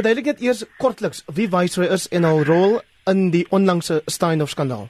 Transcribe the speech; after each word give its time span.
Verduidelik 0.00 0.30
net 0.30 0.40
eers 0.40 0.60
kortliks 0.80 1.18
wie 1.36 1.44
Viceroy 1.52 1.90
is 1.92 2.06
en 2.08 2.24
hul 2.24 2.38
rol 2.48 2.78
in 3.10 3.18
die 3.34 3.42
onlangse 3.52 3.98
Steinhoff 4.08 4.54
skandaal. 4.54 4.86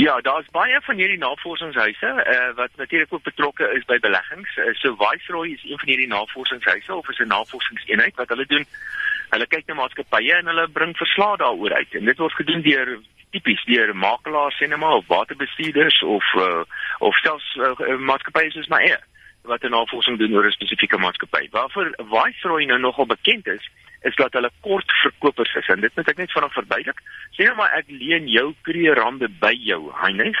Ja, 0.00 0.14
daar's 0.24 0.48
baie 0.54 0.80
van 0.86 0.96
hierdie 0.96 1.18
navorsingshuise 1.20 2.12
uh, 2.22 2.46
wat 2.56 2.72
natuurlik 2.80 3.12
ook 3.12 3.26
betrokke 3.28 3.68
is 3.76 3.84
by 3.84 3.98
beleggings. 4.06 4.56
Uh, 4.56 4.72
so 4.80 4.96
Viceroy 5.02 5.52
is 5.52 5.66
een 5.68 5.82
van 5.82 5.92
hierdie 5.92 6.08
navorsingshuise 6.08 6.94
of 6.94 7.10
is 7.12 7.20
'n 7.20 7.28
navorsingseenheid 7.34 8.16
wat 8.16 8.32
hulle 8.32 8.46
doen. 8.46 8.64
Hulle 9.36 9.46
kyk 9.46 9.66
na 9.66 9.74
maatskappye 9.74 10.34
en 10.40 10.46
hulle 10.46 10.68
bring 10.68 10.96
verslae 10.96 11.36
daaroor 11.36 11.74
uit. 11.74 11.94
En 11.94 12.04
dit 12.04 12.18
word 12.18 12.40
gedoen 12.40 12.62
deur 12.62 12.98
tipies 13.30 13.64
deur 13.64 13.96
makelaars, 13.96 14.56
sinema 14.56 14.96
of 14.96 15.06
waterbestuurders 15.06 16.02
of 16.02 16.24
uh, 16.34 16.64
of 16.98 17.16
selfs 17.16 17.56
uh, 17.60 17.98
maatskappye 17.98 18.50
soos 18.50 18.72
my 18.72 18.80
eie 18.88 19.00
wat 19.44 19.62
'n 19.62 19.76
navorsing 19.76 20.18
doen 20.18 20.34
oor 20.34 20.46
'n 20.46 20.58
spesifieke 20.58 20.96
maatskappy. 20.96 21.48
Waarvoor 21.50 21.92
Viceroy 21.96 22.64
nou 22.64 22.80
nogal 22.80 23.06
bekend 23.06 23.46
is, 23.46 23.70
is 24.08 24.16
dat 24.20 24.32
hulle 24.36 24.50
kort 24.64 24.90
verkopers 25.02 25.54
is 25.60 25.68
en 25.72 25.80
dit 25.84 25.96
moet 25.96 26.10
ek 26.12 26.20
net 26.20 26.32
vinnig 26.34 26.56
verduidelik. 26.56 27.00
Sê 27.36 27.48
nou 27.48 27.56
maar 27.58 27.72
ek 27.78 27.88
leen 27.88 28.28
jou 28.30 28.46
kreerande 28.66 29.30
by 29.40 29.52
jou, 29.56 29.80
Heinrich, 30.02 30.40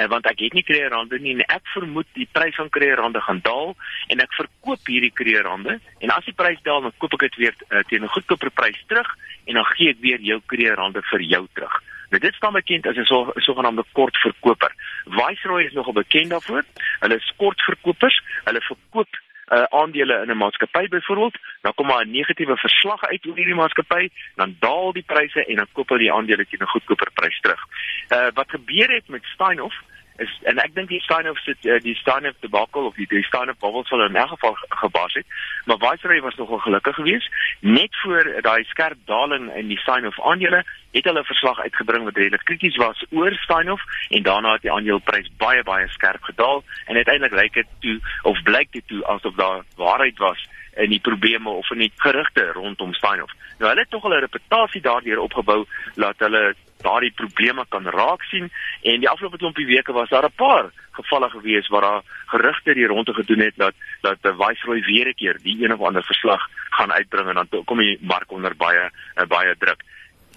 en 0.00 0.10
want 0.12 0.26
ek 0.30 0.42
het 0.46 0.56
nie 0.58 0.66
kreerande 0.66 1.20
nie 1.22 1.36
en 1.36 1.44
ek 1.46 1.64
vermoed 1.74 2.10
die 2.18 2.28
prys 2.32 2.58
van 2.58 2.72
kreerande 2.74 3.22
gaan 3.24 3.42
daal 3.46 3.74
en 4.12 4.24
ek 4.24 4.36
verkoop 4.38 4.90
hierdie 4.90 5.14
kreerande 5.14 5.78
en 6.00 6.14
as 6.14 6.26
die 6.28 6.36
prys 6.36 6.60
daal 6.66 6.82
dan 6.84 6.94
koop 6.98 7.16
ek 7.18 7.28
dit 7.28 7.40
weer 7.44 7.56
uh, 7.70 7.82
teen 7.88 8.04
'n 8.04 8.14
goedkoper 8.16 8.50
prys 8.50 8.80
terug 8.90 9.10
en 9.46 9.60
dan 9.60 9.72
gee 9.76 9.94
ek 9.94 10.00
weer 10.00 10.20
jou 10.20 10.40
kreerande 10.46 11.02
vir 11.10 11.22
jou 11.22 11.46
terug. 11.54 11.82
Nou 12.10 12.20
dit 12.22 12.34
staan 12.34 12.52
bekend 12.52 12.86
as 12.86 12.96
'n 12.96 13.04
so, 13.04 13.32
sogenaamde 13.34 13.84
kortverkoper. 13.92 14.72
Viceroy 15.04 15.64
is 15.64 15.72
nogal 15.72 15.92
bekend 15.92 16.30
daarvoor. 16.30 16.62
Hulle 17.00 17.16
is 17.16 17.32
kortverkopers. 17.36 18.22
Hulle 18.44 18.60
verkoop 18.60 19.13
uh, 19.54 19.62
aandele 19.80 20.20
in 20.22 20.30
'n 20.30 20.36
maatskappy 20.36 20.88
byvoorbeeld, 20.88 21.38
dan 21.62 21.74
kom 21.74 21.86
maar 21.86 22.04
'n 22.04 22.10
negatiewe 22.10 22.56
verslag 22.56 23.02
uit 23.02 23.26
oor 23.26 23.36
hierdie 23.36 23.54
maatskappy, 23.54 24.08
dan 24.34 24.56
daal 24.58 24.92
die 24.92 25.06
pryse 25.06 25.44
en 25.44 25.56
dan 25.56 25.68
koop 25.72 25.88
hulle 25.88 26.00
die 26.00 26.12
aandele 26.12 26.46
teen 26.46 26.62
'n 26.62 26.74
goedkoper 26.74 27.10
prys 27.14 27.40
terug. 27.40 27.62
Uh 28.08 28.28
wat 28.34 28.50
gebeur 28.50 28.90
het 28.90 29.08
met 29.08 29.24
Steinhoff 29.24 29.76
is 30.16 30.30
en 30.42 30.58
ek 30.62 30.74
dink 30.74 30.88
die 30.88 31.00
Steinhoff 31.02 31.40
se 31.42 31.54
uh, 31.62 31.80
die 31.82 31.94
Steinhoff 31.98 32.38
debacle 32.40 32.86
of 32.90 32.94
die, 32.94 33.06
die 33.10 33.24
Steinhoff 33.26 33.58
bubble 33.58 33.84
sal 33.88 34.04
in 34.06 34.16
elk 34.16 34.34
geval 34.34 34.56
gebars 34.82 35.14
het. 35.18 35.26
Maar 35.66 35.80
Viceroy 35.82 36.20
was 36.20 36.38
nogal 36.38 36.58
gelukkig 36.58 36.94
geweest 36.94 37.28
net 37.60 37.96
voor 38.02 38.30
daai 38.46 38.64
skerp 38.70 38.98
daling 39.10 39.50
in 39.54 39.68
die 39.72 39.80
Steinhoff 39.82 40.20
aandele 40.20 40.62
het 40.94 41.04
hulle 41.04 41.20
'n 41.20 41.32
verslag 41.32 41.58
uitgebring 41.58 42.04
wat 42.04 42.16
redelik 42.16 42.44
krities 42.44 42.76
was 42.76 43.04
oor 43.10 43.32
Steinhoff 43.42 43.82
en 44.10 44.22
daarna 44.22 44.52
het 44.52 44.62
die 44.62 44.72
aandeleprys 44.72 45.30
baie 45.36 45.62
baie 45.62 45.88
skerp 45.88 46.22
gedaal 46.22 46.64
en 46.86 46.96
uiteindelik 46.96 47.34
lyk 47.40 47.54
dit 47.54 47.70
toe 47.80 47.98
of 48.22 48.42
blyk 48.42 48.72
dit 48.72 48.86
toe 48.86 49.06
asof 49.06 49.34
daar 49.34 49.64
waarheid 49.76 50.18
was 50.18 50.48
in 50.76 50.90
die 50.90 51.00
probleme 51.00 51.50
of 51.50 51.70
in 51.70 51.78
die 51.78 51.92
gerugte 51.96 52.52
rondom 52.52 52.94
Steinhoff. 52.94 53.32
Nou 53.58 53.70
hulle 53.70 53.80
het 53.80 53.90
tog 53.90 54.02
hulle 54.02 54.20
reputasie 54.20 54.80
daardeur 54.80 55.18
opgebou 55.18 55.64
dat 55.94 56.18
hulle 56.18 56.54
daardie 56.84 57.12
probleme 57.16 57.64
kan 57.68 57.86
raak 57.88 58.22
sien 58.28 58.50
en 58.82 59.00
die 59.00 59.08
afgelope 59.08 59.40
klompie 59.40 59.66
weke 59.66 59.92
was 59.92 60.08
daar 60.08 60.24
'n 60.24 60.36
paar 60.36 60.70
gevalle 60.92 61.30
gewees 61.30 61.68
waar 61.68 61.80
daar 61.80 62.02
gerugte 62.26 62.74
die 62.74 62.86
ronde 62.86 63.14
gedoen 63.14 63.38
het 63.38 63.56
dat 63.56 63.74
dat 64.00 64.22
die 64.22 64.32
Viceroy 64.40 64.80
weer 64.80 65.08
'n 65.08 65.14
keer 65.14 65.38
die 65.42 65.64
een 65.64 65.72
of 65.72 65.80
ander 65.80 66.04
verslag 66.04 66.42
gaan 66.70 66.92
uitbring 66.92 67.28
en 67.28 67.34
dan 67.34 67.64
kom 67.64 67.78
die 67.78 67.98
mark 68.00 68.30
onder 68.30 68.56
baie 68.56 68.90
eh, 69.14 69.26
baie 69.26 69.54
druk. 69.58 69.82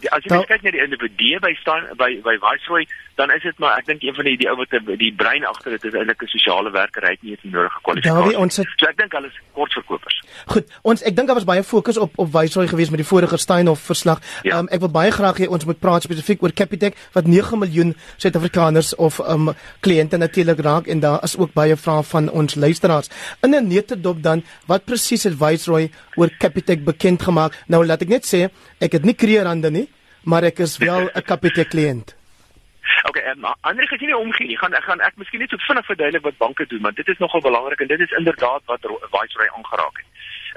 Die, 0.02 0.10
as 0.12 0.24
jy 0.24 0.34
nou, 0.36 0.46
kyk 0.46 0.64
na 0.64 0.72
die 0.72 0.84
individue 0.84 1.40
by 1.40 1.54
staan 1.62 1.90
by 1.98 2.22
by 2.26 2.38
Viceroy 2.44 2.86
dan 3.18 3.32
is 3.32 3.42
dit 3.42 3.58
maar 3.58 3.80
ek 3.80 3.88
dink 3.90 4.04
een 4.06 4.14
van 4.14 4.28
die 4.30 4.36
die 4.38 4.48
ou 4.50 4.56
wat 4.60 4.74
die 5.02 5.10
brein 5.18 5.46
agter 5.50 5.74
dit 5.74 5.86
is 5.90 5.96
eintlik 5.98 6.22
'n 6.22 6.30
sosiale 6.30 6.72
werker 6.72 7.06
hy 7.08 7.14
het 7.16 7.24
nie 7.24 7.38
die 7.42 7.52
nodige 7.52 7.80
kwalifikasie. 7.82 8.38
Ons 8.38 8.58
het, 8.62 8.68
so 8.78 8.90
ek 8.90 8.98
dink 8.98 9.16
hulle 9.18 9.28
is 9.28 9.40
kortverkopers. 9.58 10.22
Goed, 10.54 10.70
ons 10.84 11.02
ek 11.02 11.16
dink 11.16 11.28
daar 11.28 11.40
was 11.40 11.50
baie 11.50 11.64
fokus 11.64 11.98
op 11.98 12.14
op 12.16 12.30
Viceroy 12.36 12.68
gewees 12.68 12.92
met 12.94 13.02
die 13.02 13.10
vorige 13.10 13.38
Steinhoff 13.38 13.82
verslag. 13.82 14.22
Ja. 14.44 14.60
Um, 14.60 14.70
ek 14.70 14.86
wil 14.86 14.94
baie 14.94 15.12
graag 15.12 15.42
hê 15.42 15.50
ons 15.50 15.66
moet 15.66 15.80
praat 15.80 16.06
spesifiek 16.06 16.44
oor 16.44 16.54
Capitec 16.54 16.94
wat 17.14 17.26
9 17.26 17.60
miljoen 17.60 17.96
Suid-Afrikaners 18.18 18.96
of 18.96 19.20
um 19.20 19.50
kliënte 19.82 20.18
natuurlik 20.18 20.60
raak 20.60 20.88
en 20.88 21.00
daar 21.00 21.24
is 21.24 21.38
ook 21.38 21.54
baie 21.54 21.76
vrae 21.76 22.04
van 22.04 22.30
ons 22.30 22.56
luisteraars. 22.56 23.10
In 23.42 23.56
'n 23.56 23.68
netedop 23.68 24.22
dan 24.22 24.44
wat 24.68 24.86
presies 24.86 25.24
het 25.24 25.34
Viceroy 25.34 25.90
oor 26.16 26.30
Capitec 26.38 26.84
bekend 26.84 27.22
gemaak? 27.22 27.54
Nou 27.68 27.86
laat 27.86 28.02
ek 28.02 28.10
net 28.10 28.26
sê, 28.26 28.50
ek 28.80 28.92
het 28.92 29.04
nie 29.04 29.16
kreerande 29.16 29.72
nie, 29.72 29.88
maar 30.28 30.44
ek 30.44 30.60
is 30.60 30.78
wel 30.78 31.10
'n 31.14 31.26
Capitec 31.32 31.70
kliënt. 31.70 32.16
Okay, 33.10 33.24
um, 33.32 33.46
ander 33.62 33.88
gesien 33.88 34.08
nie 34.08 34.18
omgee 34.18 34.48
nie. 34.48 34.58
Gaan 34.58 34.74
ek 34.74 34.84
gaan 34.84 35.00
ek 35.00 35.16
miskien 35.16 35.40
net 35.40 35.50
so 35.50 35.58
vinnig 35.58 35.86
verduidelik 35.86 36.24
wat 36.24 36.38
banke 36.38 36.66
doen, 36.68 36.82
want 36.82 36.96
dit 36.96 37.08
is 37.08 37.18
nogal 37.18 37.42
belangrik 37.42 37.80
en 37.80 37.88
dit 37.88 38.00
is 38.00 38.16
inderdaad 38.20 38.62
wat 38.66 38.82
Viceroy 39.14 39.48
aangeraak 39.48 39.98
het. 40.02 40.10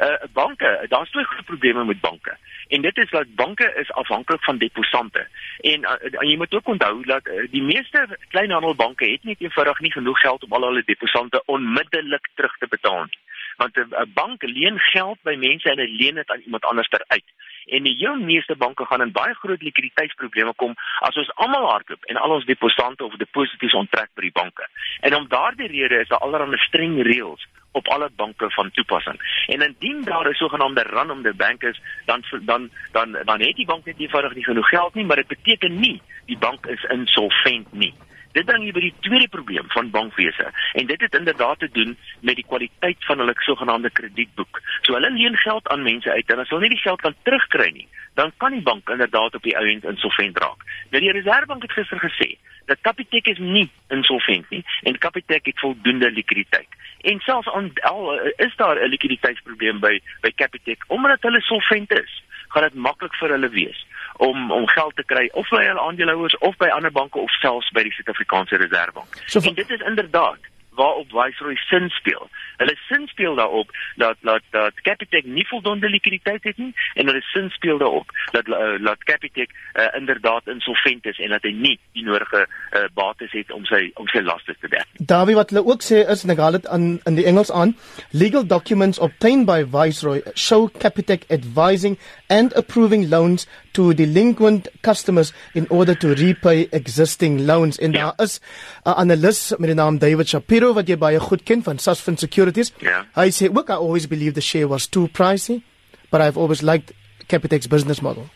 Uh 0.06 0.26
banke, 0.32 0.86
daar's 0.88 1.10
twee 1.10 1.24
groot 1.24 1.44
probleme 1.44 1.84
met 1.84 2.00
banke. 2.00 2.36
En 2.68 2.80
dit 2.80 2.96
is 2.96 3.10
dat 3.10 3.34
banke 3.34 3.72
is 3.82 3.92
afhanklik 3.92 4.44
van 4.44 4.58
deposante. 4.58 5.26
En, 5.60 5.80
uh, 5.80 6.20
en 6.20 6.28
jy 6.28 6.36
moet 6.36 6.54
ook 6.54 6.68
onthou 6.68 7.04
dat 7.04 7.26
uh, 7.26 7.46
die 7.50 7.62
meeste 7.62 8.18
kleinhandelbanke 8.28 9.10
het 9.10 9.24
nie 9.24 9.36
eenvoudig 9.38 9.80
nie 9.80 9.92
genoeg 9.92 10.20
geld 10.20 10.44
om 10.44 10.52
al 10.52 10.66
hulle 10.68 10.82
deposante 10.84 11.42
onmiddellik 11.46 12.28
terug 12.34 12.56
te 12.56 12.66
betaal 12.68 13.04
nie. 13.04 13.18
Want 13.56 13.76
'n 13.76 13.92
uh, 13.92 14.06
bank 14.14 14.42
leen 14.42 14.78
geld 14.78 15.18
by 15.22 15.34
mense 15.34 15.70
en 15.70 15.78
hy 15.78 15.90
leen 16.00 16.14
dit 16.14 16.30
aan 16.30 16.44
iemand 16.44 16.64
anders 16.64 16.88
ter 16.88 17.04
uit 17.06 17.28
en 17.66 17.82
die 17.82 17.96
heel 17.96 18.16
meeste 18.16 18.56
banke 18.56 18.84
gaan 18.86 19.02
in 19.02 19.12
baie 19.12 19.34
groot 19.34 19.62
likwiditeitsprobleme 19.62 20.54
kom 20.56 20.74
as 21.00 21.16
ons 21.16 21.32
almal 21.34 21.68
hardloop 21.70 22.04
en 22.04 22.16
al 22.16 22.36
ons 22.38 22.44
deposante 22.44 23.04
of 23.04 23.16
deposito's 23.16 23.74
onttrek 23.74 24.10
by 24.14 24.28
die 24.28 24.36
banke. 24.42 24.68
En 25.00 25.14
om 25.14 25.28
daardie 25.28 25.68
rede 25.68 26.00
is 26.00 26.08
daar 26.08 26.24
allerlei 26.26 26.58
streng 26.66 27.02
reëls 27.02 27.46
op 27.72 27.88
alle 27.88 28.10
banke 28.16 28.50
van 28.50 28.70
toepassing. 28.70 29.44
En 29.46 29.60
indien 29.62 30.02
daar 30.02 30.28
'n 30.28 30.34
sogenaamde 30.34 30.82
run 30.82 31.10
om 31.10 31.22
the 31.22 31.34
bank 31.34 31.62
is, 31.62 31.80
dan 32.04 32.24
dan 32.42 32.70
dan 32.92 33.18
dan 33.24 33.40
het 33.40 33.56
die 33.56 33.66
bank 33.66 33.84
net 33.84 33.98
eenvoudig 33.98 34.34
nie 34.34 34.44
genoeg 34.44 34.68
geld 34.68 34.94
nie, 34.94 35.04
maar 35.04 35.16
dit 35.16 35.26
beteken 35.26 35.80
nie 35.80 36.02
die 36.26 36.38
bank 36.38 36.66
is 36.66 36.82
insolvent 36.82 37.72
nie. 37.72 37.94
Dit 38.32 38.46
bring 38.46 38.62
jy 38.62 38.72
by 38.74 38.82
die 38.84 38.94
tweede 39.02 39.26
probleem 39.28 39.66
van 39.74 39.90
bankwese 39.90 40.50
en 40.78 40.86
dit 40.86 41.00
het 41.00 41.16
inderdaad 41.18 41.58
te 41.58 41.68
doen 41.74 41.96
met 42.20 42.38
die 42.38 42.46
kwaliteit 42.46 43.04
van 43.08 43.18
hulle 43.18 43.34
sogenaamde 43.46 43.90
kredietboek. 43.90 44.60
So 44.82 44.94
hulle 44.94 45.10
leen 45.10 45.36
geld 45.36 45.68
aan 45.68 45.82
mense 45.82 46.12
uit 46.12 46.30
en 46.30 46.38
as 46.38 46.48
hulle 46.48 46.68
nie 46.68 46.76
die 46.76 46.84
geld 46.84 47.02
kan 47.02 47.16
terugkry 47.26 47.70
nie, 47.74 47.88
dan 48.14 48.32
kan 48.36 48.54
die 48.54 48.62
bank 48.62 48.90
inderdaad 48.90 49.34
op 49.34 49.42
die 49.42 49.56
ou 49.58 49.66
end 49.66 49.84
insolvent 49.84 50.38
raak. 50.38 50.62
Nou 50.90 51.02
die 51.02 51.12
Reserwebank 51.16 51.66
het 51.66 51.74
gister 51.74 51.98
gesê 51.98 52.36
dat 52.70 52.80
Capitec 52.86 53.26
is 53.34 53.42
nie 53.42 53.66
insolvent 53.90 54.50
nie 54.54 54.62
en 54.86 54.98
Capitec 54.98 55.50
het 55.50 55.58
voldoende 55.58 56.10
likwiditeit. 56.10 56.68
En 57.10 57.18
selfs 57.26 57.48
al 57.50 58.14
is 58.36 58.56
daar 58.56 58.78
'n 58.78 58.90
likwiditeitsprobleem 58.94 59.80
by 59.80 59.98
by 60.22 60.30
Capitec 60.34 60.84
omdat 60.86 61.22
hulle 61.22 61.40
solvent 61.40 61.92
is, 61.98 62.22
gaan 62.50 62.68
dit 62.68 62.74
maklik 62.74 63.14
vir 63.22 63.34
hulle 63.36 63.50
wees 63.54 63.86
om 64.16 64.50
om 64.52 64.68
geld 64.68 64.96
te 64.96 65.06
kry 65.12 65.28
of 65.32 65.48
by 65.54 65.64
hulle 65.64 65.80
aandeelhouers 65.80 66.38
of 66.38 66.56
by 66.62 66.68
ander 66.76 66.92
banke 66.92 67.18
of 67.18 67.34
selfs 67.40 67.70
by 67.76 67.84
die 67.86 67.94
Suid-Afrikaanse 67.96 68.60
Reserwebank. 68.60 69.20
So, 69.26 69.40
en 69.40 69.54
dit 69.54 69.70
is 69.70 69.86
inderdaad 69.92 70.50
waarop 70.80 71.08
Viceroy 71.10 71.56
sin 71.56 71.88
speel. 71.88 72.28
Hulle 72.56 72.76
sin 72.88 73.06
speel 73.06 73.34
daarop 73.34 73.70
dat 73.96 74.16
dat 74.20 74.42
dat 74.50 74.80
Capitec 74.80 75.24
nie 75.24 75.46
voldoende 75.48 75.88
likwiditeit 75.88 76.44
het 76.44 76.56
nie 76.56 76.74
en 76.94 77.06
hulle 77.06 77.22
sin 77.22 77.50
speel 77.50 77.78
daarop 77.78 78.08
dat 78.30 78.48
uh, 78.48 78.84
dat 78.84 79.04
Capitec 79.04 79.50
uh, 79.50 79.86
inderdaad 80.00 80.46
insolvent 80.46 81.06
is 81.06 81.18
en 81.18 81.34
dat 81.36 81.42
hy 81.42 81.52
nie 81.52 81.76
die 81.92 82.04
nodige 82.04 82.46
uh, 82.46 82.84
bates 82.94 83.32
het 83.32 83.52
om 83.52 83.64
sy 83.64 83.82
om 83.94 84.08
sy 84.12 84.22
laste 84.24 84.56
te 84.60 84.68
dek. 84.68 84.86
Dawie 85.12 85.36
wat 85.38 85.52
hulle 85.52 85.64
ook 85.66 85.84
sê 85.84 86.04
is 86.14 86.24
en 86.24 86.34
ek 86.36 86.44
haal 86.44 86.58
dit 86.60 86.66
aan 86.66 86.88
in 87.10 87.18
die 87.18 87.26
Engels 87.32 87.52
aan, 87.52 87.76
legal 88.10 88.46
documents 88.46 88.98
obtained 88.98 89.48
by 89.50 89.62
Viceroy 89.64 90.22
show 90.34 90.68
Capitec 90.78 91.26
advising 91.28 91.98
and 92.30 92.52
approving 92.56 93.10
loans 93.10 93.46
to 93.72 93.92
delinquent 93.92 94.68
customers 94.82 95.32
in 95.54 95.66
order 95.68 95.94
to 95.94 96.14
repay 96.14 96.68
existing 96.72 97.44
loans 97.46 97.78
en 97.78 97.92
ja. 97.92 97.98
daar 97.98 98.26
is 98.26 98.40
'n 98.84 98.96
analis 99.02 99.54
met 99.58 99.68
die 99.68 99.74
naam 99.74 99.98
David 99.98 100.28
Shapiro 100.28 100.72
wat 100.72 100.88
jy 100.88 100.96
baie 100.96 101.20
goed 101.20 101.42
ken 101.42 101.62
van 101.62 101.78
Sasfin 101.78 102.16
Securities. 102.16 102.72
Ja. 102.78 103.06
Hy 103.14 103.30
sê, 103.30 103.52
"Look, 103.52 103.68
I 103.68 103.72
always 103.72 104.06
believed 104.06 104.34
the 104.34 104.40
share 104.40 104.68
was 104.68 104.86
too 104.86 105.08
pricey, 105.08 105.62
but 106.10 106.20
I've 106.20 106.38
always 106.38 106.62
liked 106.62 106.92
Capitec's 107.26 107.66
business 107.66 108.00
model." 108.00 108.30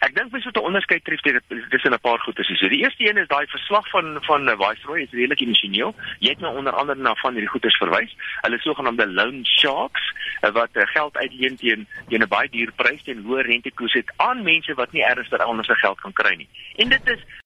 Ek 0.00 0.14
dink 0.14 0.32
mens 0.32 0.44
moet 0.44 0.56
'n 0.56 0.68
onderskeid 0.68 1.04
tref 1.04 1.20
tussen 1.20 1.92
'n 1.92 2.00
paar 2.00 2.18
goeie 2.18 2.44
se. 2.44 2.54
So 2.56 2.68
die 2.68 2.82
eerste 2.84 3.08
een 3.08 3.16
is 3.16 3.28
daai 3.28 3.46
verslag 3.46 3.88
van 3.90 4.18
van 4.20 4.48
uh, 4.48 4.56
Viceroy 4.56 5.00
is 5.00 5.10
redelik 5.10 5.40
emosioneel. 5.40 5.94
Jy 6.18 6.28
het 6.28 6.40
nou 6.40 6.56
onder 6.56 6.72
andere 6.72 6.98
na 6.98 7.14
van 7.14 7.32
hierdie 7.32 7.50
goedes 7.50 7.76
verwys. 7.76 8.16
Hulle 8.40 8.58
sogenaamde 8.58 9.06
loan 9.06 9.44
sharks 9.44 10.12
uh, 10.12 10.29
wat 10.40 10.68
uh, 10.72 10.82
geld 10.86 11.16
uitleen 11.16 11.56
teen 11.56 11.86
teen 12.08 12.22
'n 12.22 12.28
baie 12.28 12.48
duur 12.48 12.72
prys 12.76 13.02
teen 13.02 13.24
hoë 13.24 13.42
rentekoers 13.42 13.92
het 13.92 14.12
aan 14.16 14.42
mense 14.42 14.74
wat 14.74 14.92
nie 14.92 15.04
ernstig 15.04 15.40
anders 15.40 15.68
se 15.68 15.74
geld 15.74 16.00
kan 16.00 16.12
kry 16.12 16.34
nie. 16.36 16.48
En 16.76 16.88
dit 16.88 17.08
is 17.08 17.24